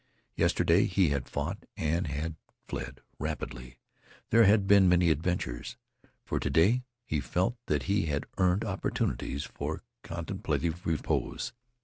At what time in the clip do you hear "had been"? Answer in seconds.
4.45-4.89